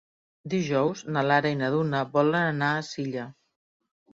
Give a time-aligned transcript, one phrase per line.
[0.53, 3.29] Dijous na Lara i na Duna volen anar a Silla.